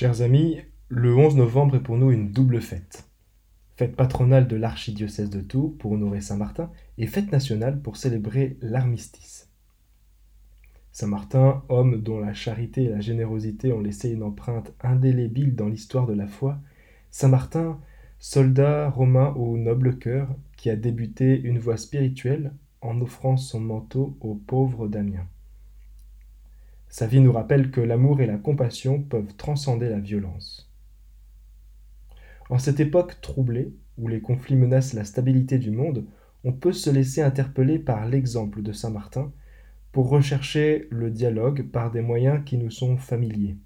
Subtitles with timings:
[0.00, 3.10] Chers amis, le 11 novembre est pour nous une double fête.
[3.74, 9.50] Fête patronale de l'archidiocèse de Tours pour honorer Saint-Martin et fête nationale pour célébrer l'armistice.
[10.92, 16.06] Saint-Martin, homme dont la charité et la générosité ont laissé une empreinte indélébile dans l'histoire
[16.06, 16.60] de la foi,
[17.10, 17.80] Saint-Martin,
[18.20, 22.52] soldat romain au noble cœur, qui a débuté une voie spirituelle
[22.82, 25.26] en offrant son manteau au pauvre Damien.
[26.88, 30.72] Sa vie nous rappelle que l'amour et la compassion peuvent transcender la violence.
[32.50, 36.06] En cette époque troublée, où les conflits menacent la stabilité du monde,
[36.44, 39.32] on peut se laisser interpeller par l'exemple de Saint Martin
[39.92, 43.56] pour rechercher le dialogue par des moyens qui nous sont familiers.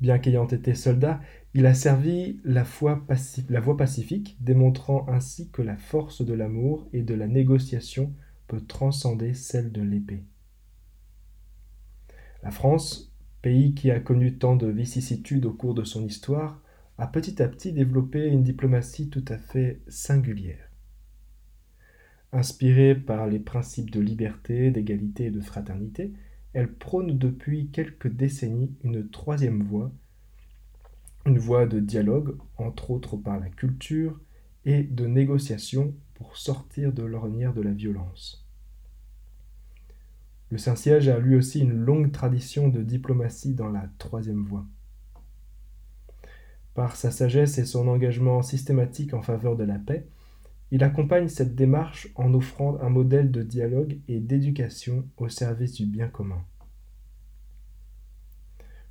[0.00, 1.20] Bien qu'ayant été soldat,
[1.52, 2.64] il a servi la,
[3.48, 8.12] la voie pacifique, démontrant ainsi que la force de l'amour et de la négociation
[8.46, 10.24] peut transcender celle de l'épée.
[12.44, 16.60] La France, pays qui a connu tant de vicissitudes au cours de son histoire,
[16.98, 20.70] a petit à petit développé une diplomatie tout à fait singulière.
[22.32, 26.12] Inspirée par les principes de liberté, d'égalité et de fraternité,
[26.52, 29.90] elle prône depuis quelques décennies une troisième voie,
[31.24, 34.20] une voie de dialogue, entre autres par la culture,
[34.66, 38.43] et de négociation pour sortir de l'ornière de la violence.
[40.50, 44.66] Le Saint-Siège a lui aussi une longue tradition de diplomatie dans la troisième voie.
[46.74, 50.06] Par sa sagesse et son engagement systématique en faveur de la paix,
[50.70, 55.86] il accompagne cette démarche en offrant un modèle de dialogue et d'éducation au service du
[55.86, 56.44] bien commun.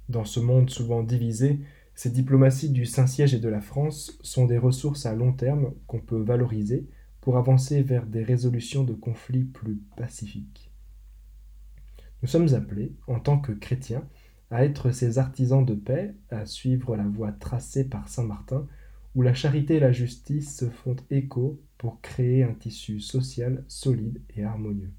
[0.10, 1.60] Dans ce monde souvent divisé,
[1.96, 6.00] ces diplomaties du Saint-Siège et de la France sont des ressources à long terme qu'on
[6.00, 6.88] peut valoriser
[7.22, 10.73] pour avancer vers des résolutions de conflits plus pacifiques.
[12.24, 14.08] Nous sommes appelés, en tant que chrétiens,
[14.50, 18.66] à être ces artisans de paix, à suivre la voie tracée par Saint Martin,
[19.14, 24.22] où la charité et la justice se font écho pour créer un tissu social solide
[24.38, 24.94] et harmonieux.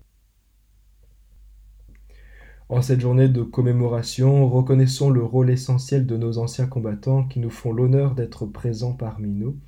[2.69, 7.51] En cette journée de commémoration, reconnaissons le rôle essentiel de nos anciens combattants qui nous
[7.51, 9.59] font l'honneur d'être présents parmi nous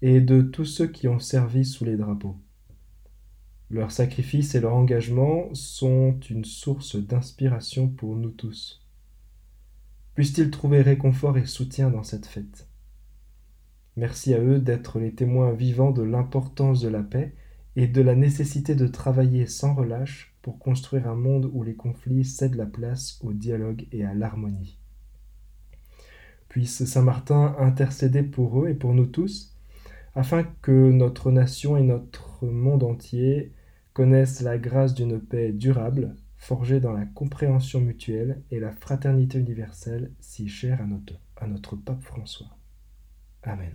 [0.00, 2.36] et de tous ceux qui ont servi sous les drapeaux.
[3.74, 8.86] Leurs sacrifices et leur engagement sont une source d'inspiration pour nous tous.
[10.14, 12.68] Puissent-ils trouver réconfort et soutien dans cette fête?
[13.96, 17.34] Merci à eux d'être les témoins vivants de l'importance de la paix
[17.74, 22.24] et de la nécessité de travailler sans relâche pour construire un monde où les conflits
[22.24, 24.78] cèdent la place au dialogue et à l'harmonie.
[26.48, 29.52] Puisse Saint Martin intercéder pour eux et pour nous tous,
[30.14, 33.50] afin que notre nation et notre monde entier
[33.94, 40.12] connaissent la grâce d'une paix durable, forgée dans la compréhension mutuelle et la fraternité universelle
[40.20, 42.58] si chère à notre, à notre pape François.
[43.44, 43.74] Amen.